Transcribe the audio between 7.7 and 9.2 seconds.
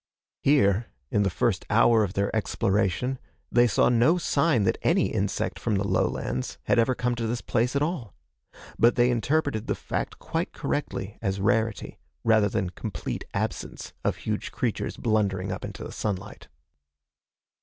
at all. But they